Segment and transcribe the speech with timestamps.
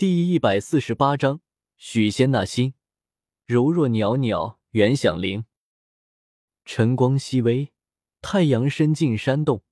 [0.00, 1.42] 第一百四十八章
[1.76, 2.72] 许仙那心，
[3.44, 5.44] 柔若袅袅，原响铃。
[6.64, 7.70] 晨光熹微，
[8.22, 9.62] 太阳伸进山洞，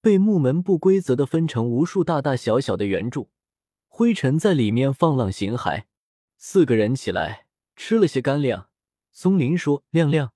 [0.00, 3.28] 被木门不规则的分成无数大大小小的圆柱，
[3.86, 5.84] 灰尘在里面放浪形骸。
[6.38, 7.44] 四个人起来
[7.76, 8.70] 吃了些干粮。
[9.12, 10.32] 松林说：“亮亮，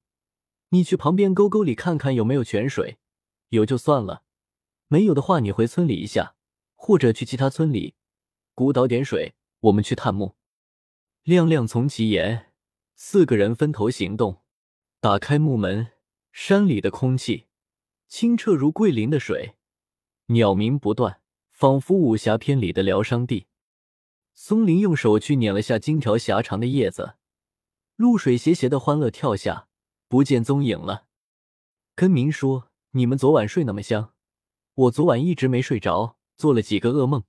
[0.69, 2.99] 你去旁边沟沟里看看有没有泉水，
[3.49, 4.25] 有就算了，
[4.89, 6.35] 没有的话你回村里一下，
[6.75, 7.95] 或者去其他村里。”
[8.55, 10.37] 鼓捣点水，我们去探墓。
[11.25, 12.53] 亮亮从其言，
[12.95, 14.43] 四个人分头行动，
[15.01, 15.93] 打开木门。
[16.37, 17.47] 山里的空气
[18.09, 19.55] 清澈如桂林的水，
[20.27, 21.21] 鸟鸣不断，
[21.53, 23.47] 仿佛武侠片里的疗伤地。
[24.35, 27.15] 松林用手去捻了下荆条狭长的叶子，
[27.95, 29.69] 露水斜斜的欢乐跳下，
[30.09, 31.07] 不见踪影了。
[31.95, 34.13] 跟明说：“你们昨晚睡那么香，
[34.75, 37.23] 我昨晚一直没睡着，做了几个噩梦。”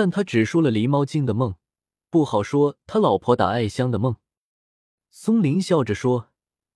[0.00, 1.56] 但他只说了狸猫精的梦，
[2.08, 4.16] 不好说他老婆打艾香的梦。
[5.10, 6.30] 松林笑着说：“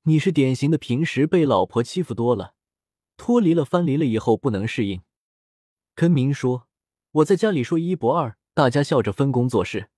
[0.05, 2.53] 你是典型的平时被老婆欺负多了，
[3.16, 5.00] 脱离了藩篱了以后不能适应。”
[5.97, 6.69] 根明说
[7.12, 9.88] ：“我在家里说一不二，大家笑着分工做事。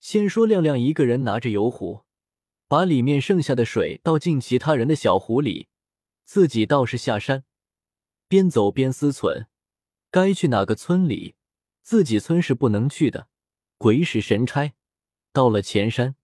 [0.00, 2.04] 先说亮亮一个人拿着油壶，
[2.66, 5.68] 把里面剩下的水倒进其他人的小壶里，
[6.24, 7.44] 自己倒是下山，
[8.26, 9.44] 边走边思忖，
[10.10, 11.34] 该去哪个村里。”
[11.86, 13.28] 自己村是不能去的，
[13.78, 14.74] 鬼使神差，
[15.32, 16.16] 到了前山，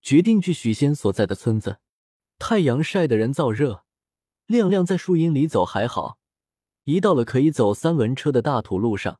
[0.00, 1.80] 决定去许仙所在的村子。
[2.38, 3.84] 太阳晒得人燥热，
[4.46, 6.20] 亮亮在树荫里走还好，
[6.84, 9.18] 一到了可以走三轮车的大土路上，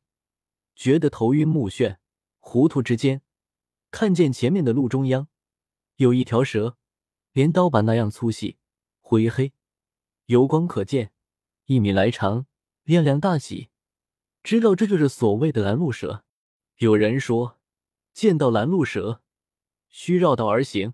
[0.76, 1.96] 觉得头晕目眩。
[2.38, 3.22] 糊涂之间，
[3.90, 5.26] 看见前面的路中央
[5.96, 6.78] 有一条蛇，
[7.32, 8.56] 连刀把那样粗细，
[9.00, 9.52] 灰黑，
[10.26, 11.10] 油光可见，
[11.66, 12.46] 一米来长。
[12.84, 13.71] 亮亮大喜。
[14.42, 16.24] 知道这就是所谓的拦路蛇。
[16.78, 17.60] 有人说，
[18.12, 19.22] 见到拦路蛇，
[19.88, 20.92] 需绕道而行；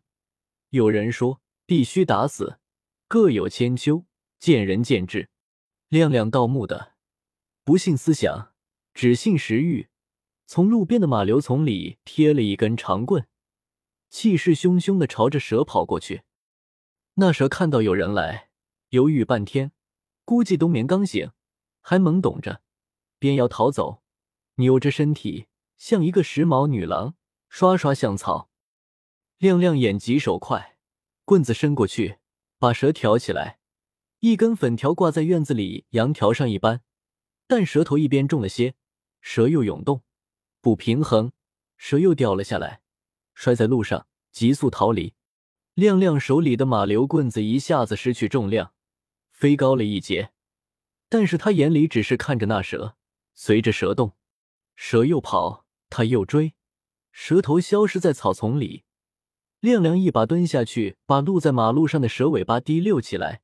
[0.70, 2.58] 有人说，必须打死。
[3.06, 4.04] 各有千秋，
[4.38, 5.31] 见仁见智。
[5.88, 6.92] 亮亮盗墓的，
[7.64, 8.53] 不信思想，
[8.92, 9.88] 只信食欲。
[10.47, 13.26] 从路边的马柳丛里贴了一根长棍，
[14.10, 16.22] 气势汹汹的朝着蛇跑过去。
[17.14, 18.50] 那蛇看到有人来，
[18.91, 19.72] 犹豫半天，
[20.26, 21.31] 估计冬眠刚醒，
[21.81, 22.62] 还懵懂着。
[23.19, 24.03] 便要逃走，
[24.56, 25.47] 扭着身体
[25.77, 27.15] 像一个时髦女郎，
[27.49, 28.51] 刷刷像草。
[29.39, 30.79] 亮亮眼疾手快，
[31.25, 32.19] 棍子伸过去，
[32.59, 33.61] 把蛇挑起来，
[34.21, 36.83] 一根粉条挂在院子里羊条上一般。
[37.47, 38.75] 但蛇头一边重了些，
[39.23, 40.03] 蛇又涌动，
[40.61, 41.33] 不平衡，
[41.79, 42.83] 蛇又掉了下来，
[43.35, 45.15] 摔在路上，急速逃离。
[45.73, 48.75] 亮亮手里的马流棍子一下子失去重量，
[49.31, 50.33] 飞高了一截，
[51.09, 52.97] 但是他眼里只是看着那蛇。
[53.41, 54.16] 随着蛇动，
[54.75, 56.54] 蛇又跑，他又追，
[57.12, 58.82] 蛇头消失在草丛里。
[59.60, 63.43] 亮亮一把蹲下去，把露在马路上的蛇尾巴提溜起来，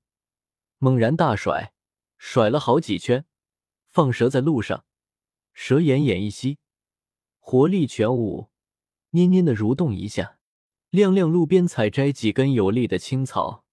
[0.79, 1.73] 猛然大甩，
[2.19, 3.25] 甩了好几圈，
[3.89, 4.85] 放蛇在路上，
[5.53, 6.59] 蛇奄奄一息，
[7.39, 8.51] 活力全无，
[9.13, 10.39] 蔫蔫的蠕动一下。
[10.91, 13.65] 亮亮路边采摘几根有力的青草，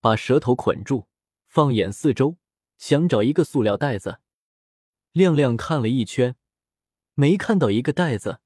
[0.00, 1.06] 把蛇头捆住，
[1.46, 2.38] 放眼四周，
[2.78, 4.20] 想找一个塑料袋子。
[5.16, 6.36] 亮亮看了一圈，
[7.14, 8.40] 没看到一个袋子，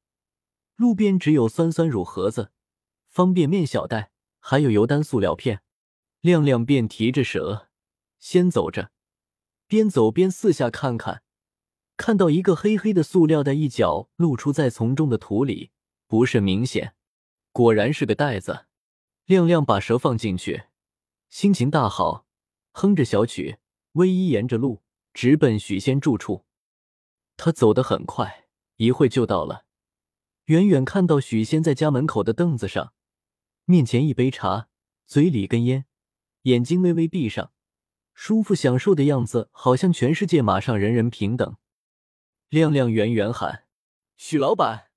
[0.77, 2.53] 路边只有酸酸乳盒子、
[3.09, 5.63] 方便面小袋，还有油单塑料片。
[6.21, 7.67] 亮亮便提着蛇，
[8.21, 8.93] 先走着，
[9.67, 11.25] 边走边四下看看，
[11.97, 15.73] 看到一个黑黑的塑料袋一角露出在丛中的土里，
[16.07, 16.95] 不甚明显，
[17.51, 18.67] 果然是个袋子。
[19.25, 20.67] 亮亮把蛇放进去，
[21.29, 22.27] 心情大好，
[22.71, 23.59] 哼着小曲，
[23.95, 24.83] 微一沿着路
[25.13, 26.45] 直奔许仙住处。
[27.43, 29.65] 他走得很快，一会就到了。
[30.45, 32.93] 远远看到许仙在家门口的凳子上，
[33.65, 34.69] 面前一杯茶，
[35.07, 35.87] 嘴里根烟，
[36.43, 37.51] 眼睛微微闭上，
[38.13, 41.57] 舒服享受的样子，好像全世界马上人人平等。
[42.51, 43.65] 亮亮远远喊
[44.19, 44.91] ：“许老板！”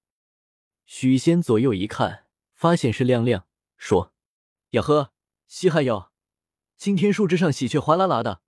[0.86, 3.48] 许仙左右一看，发现是亮亮，
[3.78, 4.14] 说
[4.72, 5.14] ：“呀呵，
[5.48, 6.12] 稀罕哟！
[6.76, 8.42] 今天树枝上喜鹊哗啦啦的，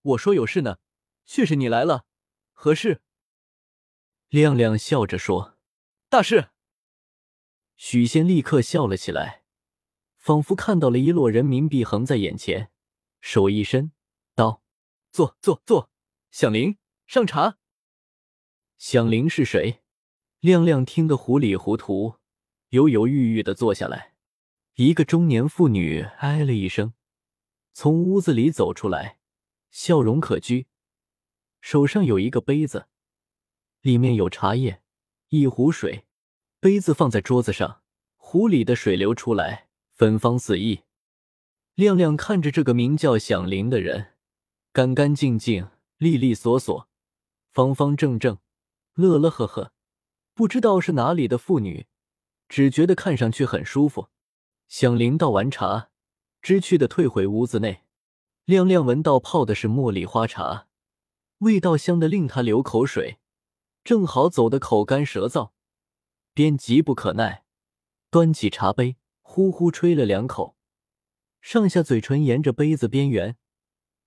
[0.00, 0.78] 我说有事呢，
[1.26, 2.06] 却是你来了，
[2.54, 3.02] 何事？”
[4.34, 5.56] 亮亮笑着说
[6.10, 6.48] ：“大事。”
[7.78, 9.44] 许仙立刻笑了起来，
[10.16, 12.72] 仿佛看到了一摞人民币横在眼前，
[13.20, 13.92] 手一伸，
[14.34, 14.60] 道
[15.12, 15.88] ：“坐坐坐，
[16.32, 17.58] 响铃，上茶。”
[18.76, 19.84] 响铃是谁？
[20.40, 22.16] 亮亮听得糊里糊涂，
[22.70, 24.16] 犹犹豫豫的坐下来。
[24.74, 26.94] 一个中年妇女哎了一声，
[27.72, 29.20] 从屋子里走出来，
[29.70, 30.66] 笑容可掬，
[31.60, 32.88] 手上有一个杯子。
[33.84, 34.80] 里面有茶叶，
[35.28, 36.06] 一壶水，
[36.58, 37.82] 杯子放在桌子上，
[38.16, 40.84] 壶里的水流出来，芬芳四溢。
[41.74, 44.14] 亮亮看着这个名叫响铃的人，
[44.72, 46.88] 干干净净、利利索索、
[47.52, 48.38] 方方正正，
[48.94, 49.72] 乐乐呵呵，
[50.32, 51.86] 不知道是哪里的妇女，
[52.48, 54.08] 只觉得看上去很舒服。
[54.66, 55.90] 响铃倒完茶，
[56.40, 57.82] 知趣的退回屋子内。
[58.46, 60.68] 亮亮闻到泡的是茉莉花茶，
[61.40, 63.18] 味道香的令他流口水，
[63.84, 65.50] 正好走得口干舌燥，
[66.32, 67.44] 便急不可耐，
[68.10, 70.56] 端起茶杯，呼呼吹了两口。
[71.42, 73.36] 上下嘴唇沿着杯子边缘，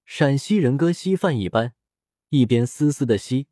[0.04, 1.76] 陕西人哥稀饭一般，
[2.30, 3.50] 一边丝丝的吸，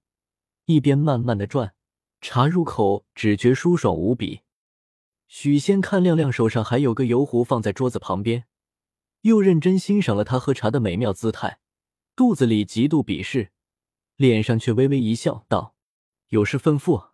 [0.65, 1.75] 一边慢慢的转，
[2.21, 4.41] 茶入口只觉舒爽无比。
[5.27, 8.45] 许仙看亮亮手上还有个油壶放在桌子旁边，
[9.21, 11.59] 又认真欣赏了他喝茶的美妙姿态，
[12.15, 13.51] 肚子里极度鄙视，
[14.15, 15.74] 脸上却微微一笑，道
[16.35, 17.11] ：“有事吩咐。”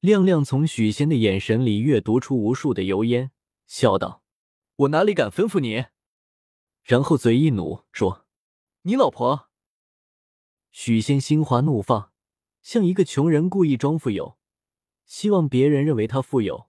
[0.00, 3.30] 亮亮从许仙的眼神里阅读出无数的油烟，
[3.66, 4.22] 笑道。
[4.76, 5.86] 我哪里敢吩咐你？
[6.82, 8.26] 然后嘴一努，说
[8.82, 9.48] ：“你老婆。”
[10.70, 12.12] 许仙心花怒放，
[12.60, 14.36] 像一个穷人故意装富有，
[15.06, 16.68] 希望别人认为他富有，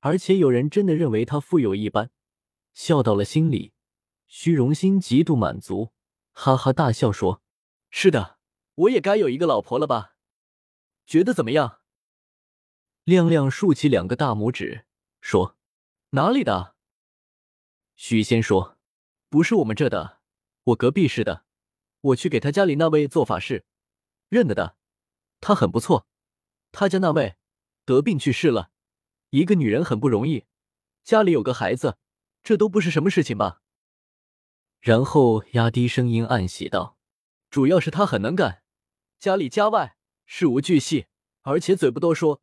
[0.00, 2.10] 而且有人真的认为他富有一般，
[2.74, 3.72] 笑到了心里，
[4.26, 5.92] 虚荣心极度满足，
[6.32, 7.40] 哈哈大笑说
[7.88, 8.38] ：“是的，
[8.74, 10.16] 我也该有一个老婆了吧？
[11.08, 11.80] 觉得怎么样？”
[13.04, 14.84] 亮亮竖起两个大拇指，
[15.22, 15.56] 说
[16.10, 16.76] ：“哪里的？”
[17.96, 18.78] 许仙说
[19.30, 20.20] ：“不是我们这的，
[20.64, 21.46] 我隔壁市的。
[22.00, 23.64] 我去给他家里那位做法事，
[24.28, 24.76] 认得的。
[25.40, 26.06] 他很不错。
[26.70, 27.36] 他家那位
[27.84, 28.70] 得病去世了，
[29.30, 30.44] 一个女人很不容易，
[31.02, 31.96] 家里有个孩子，
[32.42, 33.62] 这都不是什么事情吧？”
[34.80, 36.98] 然后压低声音暗喜道
[37.50, 38.62] ：“主要是他很能干，
[39.18, 39.96] 家里家外
[40.30, 41.06] 事无巨细，
[41.40, 42.42] 而且嘴不多说，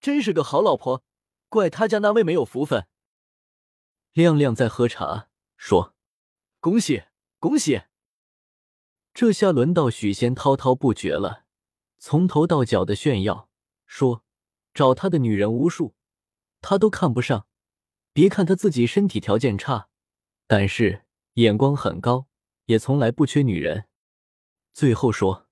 [0.00, 1.04] 真是个好老婆。
[1.50, 2.88] 怪他家那位没有福分。”
[4.14, 5.94] 亮亮在喝茶，说
[6.58, 7.04] ：“恭喜
[7.38, 7.82] 恭喜！”
[9.12, 11.44] 这下轮到许仙滔滔不绝了，
[11.98, 13.50] 从头到脚的炫耀，
[13.84, 14.24] 说
[14.72, 15.94] 找他的女人无数，
[16.62, 17.46] 他都看不上。
[18.14, 19.90] 别看他自己身体条件差，
[20.46, 21.04] 但是
[21.34, 22.26] 眼光很高，
[22.64, 23.86] 也从来不缺女人。
[24.72, 25.48] 最后说，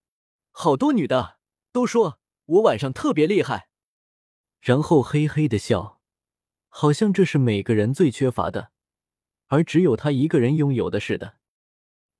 [0.50, 1.35] 好多女的
[1.76, 3.68] 都说我晚上特别厉害，
[4.62, 6.00] 然后嘿嘿的笑。
[6.68, 8.72] 好像这是每个人最缺乏的，
[9.48, 11.36] 而只有他一个人拥有的似的。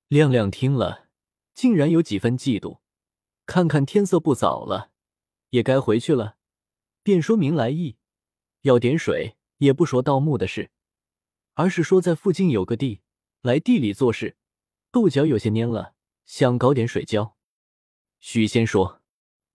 [0.09, 1.07] 亮亮听了，
[1.55, 2.81] 竟然有几分嫉妒。
[3.47, 4.91] 看看天色不早了，
[5.49, 6.37] 也该回去了，
[7.01, 7.97] 便说明来意，
[8.61, 10.69] 要点水，也不说盗墓的事，
[11.55, 13.01] 而是说在附近有个地，
[13.41, 14.37] 来地里做事，
[14.91, 15.95] 豆角有些蔫了，
[16.27, 17.35] 想搞点水浇。
[18.19, 19.01] 许仙说：“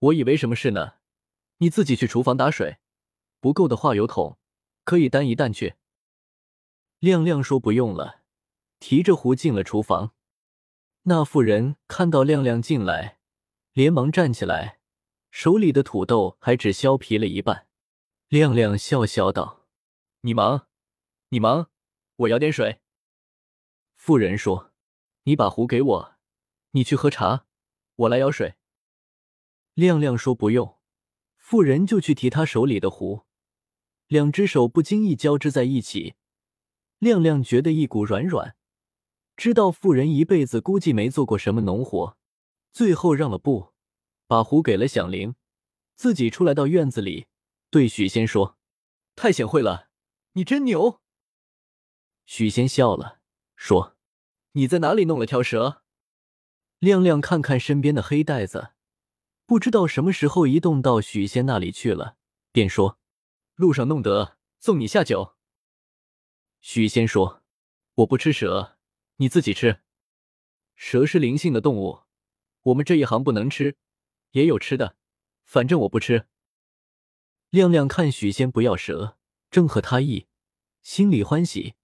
[0.03, 0.95] 我以为什么事呢？
[1.59, 2.77] 你自己去厨房打水，
[3.39, 4.37] 不够的话有桶。”
[4.83, 5.75] 可以担一担去。
[6.99, 8.23] 亮亮说：“不用了。”
[8.81, 10.13] 提着壶进了厨房。
[11.03, 13.19] 那妇人看到亮亮进来，
[13.71, 14.81] 连忙站起来，
[15.31, 17.67] 手里的土豆还只削皮了一半。
[18.27, 19.65] 亮亮笑笑道
[20.19, 20.67] ：“你忙，
[21.29, 21.69] 你忙，
[22.17, 22.81] 我舀点水。”
[23.95, 24.73] 妇人说
[25.23, 26.15] ：“你把壶给我，
[26.71, 27.45] 你去喝茶，
[27.95, 28.55] 我来舀水。”
[29.73, 30.77] 亮亮说：“不用。”
[31.37, 33.25] 妇人就去提他手里的壶。
[34.07, 36.15] 两只手不经意交织在一起，
[36.99, 38.55] 亮亮觉得一股软软，
[39.35, 42.17] 知道妇人一辈子估计没做过什么农活，
[42.71, 43.73] 最后让了步，
[44.27, 45.35] 把壶给了响铃，
[45.95, 47.27] 自己出来到院子里，
[47.69, 48.57] 对许仙说
[49.15, 49.89] ：“太贤惠了，
[50.33, 51.01] 你真牛。”
[52.25, 53.19] 许仙笑了，
[53.55, 53.95] 说
[54.53, 55.83] ：“你在哪里弄了条蛇？”
[56.79, 58.72] 亮亮看看身边的黑袋子，
[59.53, 62.17] 不知道什么时候移动到许仙那里去了，
[62.51, 62.97] 便说。
[63.53, 65.35] 路上弄得，送你下酒。
[66.59, 67.43] 许仙说
[67.97, 68.79] ：“我不吃蛇，
[69.17, 69.81] 你自己吃。
[70.75, 71.99] 蛇是灵性的动物，
[72.63, 73.77] 我们这一行不能吃，
[74.31, 74.95] 也有吃的，
[75.45, 76.25] 反正我不吃。”
[77.51, 79.19] 亮亮看许仙不要蛇，
[79.51, 80.25] 正合他意，
[80.81, 81.75] 心里欢喜。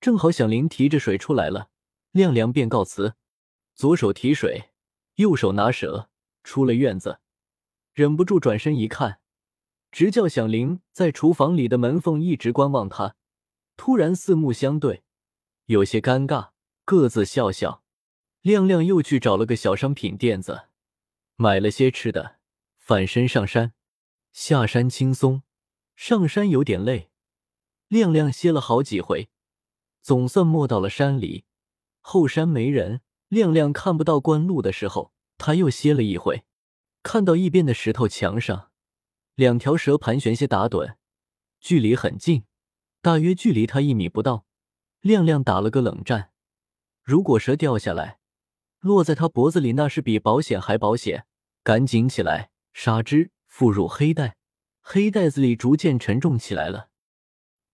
[0.00, 1.70] 正好响铃提着水出来了，
[2.12, 3.16] 亮亮便告辞，
[3.74, 4.70] 左手提水，
[5.16, 6.08] 右手拿蛇，
[6.46, 7.18] 出了院子，
[7.92, 9.18] 忍不住转身一看。
[9.90, 13.16] 直叫响铃在厨房里的门缝一直观望他，
[13.76, 15.02] 突然四目相对，
[15.64, 16.50] 有些尴尬，
[16.84, 17.82] 各自笑笑。
[18.42, 20.68] 亮亮又去找了个小商品店子，
[21.34, 22.36] 买了些吃的，
[22.78, 23.72] 返身上山。
[24.32, 25.42] 下山轻松，
[25.96, 27.10] 上山有点累。
[27.88, 29.30] 亮亮歇了好几回，
[30.00, 31.44] 总算没到了山里。
[32.00, 35.12] 后山没人，亮亮看不到官路的时候，
[35.46, 36.44] 他又歇了一回，
[37.04, 38.72] 看到一边的石头墙上。
[39.36, 40.96] 两条蛇盘旋些打盹，
[41.60, 42.46] 距离很近，
[43.00, 44.44] 大约距离他一米不到。
[45.02, 46.32] 亮亮打了个冷战，
[47.04, 48.18] 如果蛇掉下来，
[48.80, 51.28] 落在他脖子里，那是比保险还保险。
[51.62, 54.38] 赶紧起来，杀之，附入黑袋。
[54.80, 56.88] 黑袋子里逐渐沉重起来了。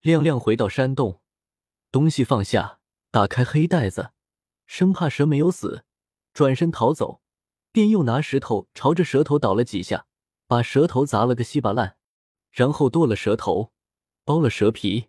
[0.03, 1.23] 亮亮回到山洞，
[1.91, 4.11] 东西放下，打开黑袋子，
[4.67, 5.87] 生怕蛇没有死，
[6.35, 7.22] 转身逃走，
[7.73, 10.07] 便又拿石头朝着蛇头捣了几下，
[10.47, 11.97] 把蛇头砸了个稀巴烂，
[12.51, 13.73] 然后剁了蛇头，
[14.25, 15.09] 剥了蛇皮。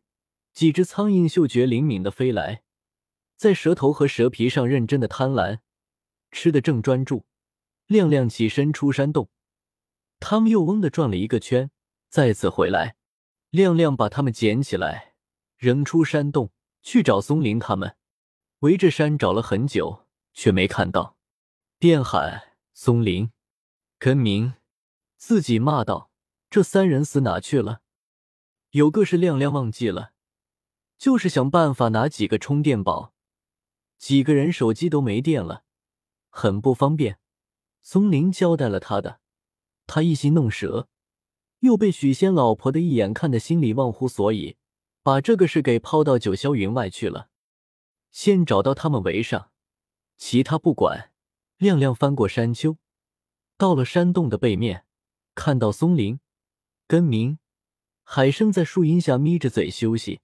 [0.54, 2.62] 几只苍蝇嗅觉灵敏的飞来，
[3.36, 5.60] 在蛇头和蛇皮上认真的贪婪，
[6.32, 7.26] 吃的正专注。
[7.88, 9.30] 亮亮起身出山洞，
[10.20, 11.72] 他们又嗡的转了一个圈，
[12.08, 12.96] 再次回来。
[13.50, 15.16] 亮亮把他们捡起来，
[15.58, 16.52] 扔出山洞
[16.82, 17.98] 去找松林他们。
[18.60, 21.18] 围着山找了很久，却没看到，
[21.78, 23.32] 便喊松林，
[24.00, 24.56] 根明，
[25.16, 26.10] 自己骂道
[26.50, 27.82] ：“这三人死哪去了？”
[28.72, 30.14] 有个是亮亮忘记了。
[30.98, 33.14] 就是想办法拿几个充电宝，
[33.98, 35.66] 几个人手机都没电了，
[36.30, 37.20] 很不方便。
[37.82, 39.20] 松林交代了他的，
[39.86, 40.88] 他一心弄蛇，
[41.60, 44.58] 又被许仙老婆的一眼看得心里忘乎所以，
[45.04, 47.30] 把这个事给抛到九霄云外去了。
[48.10, 49.52] 先找到他们围上，
[50.18, 51.13] 其他不管。
[51.64, 52.78] 亮亮翻过山丘，
[53.58, 54.86] 到了山洞的背面，
[55.34, 56.20] 看到松林、
[56.88, 57.40] 根明、
[58.04, 60.20] 海生在树荫下眯着嘴休息。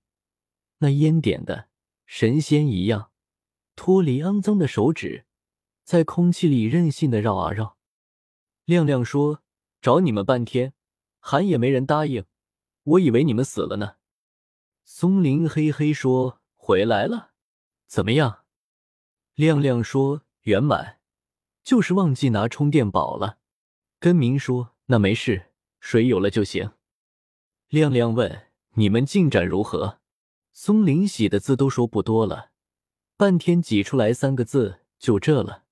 [0.79, 1.69] 那烟点的
[2.05, 3.11] 神仙一样，
[3.77, 5.25] 脱离肮脏的手指，
[5.85, 7.77] 在空气里任性的绕啊绕。
[8.65, 9.41] 亮亮说
[9.81, 10.73] ：“找你们半天，
[11.21, 12.25] 喊也没人答应，
[12.83, 13.95] 我以为你们死了呢。”
[14.83, 17.31] 松林嘿嘿说：“回来了，
[17.87, 18.43] 怎么样？”
[19.35, 20.98] 亮亮说：“圆满，
[21.69, 23.37] 就是忘记拿充电宝了。”
[24.01, 26.71] 跟明说：“那没事，水有了就行。”
[27.69, 29.99] 亮亮问：“你们进展如何？”
[30.51, 32.49] 松林喜的字都说不多了，
[33.15, 35.65] 半天挤出来三个字，就这了。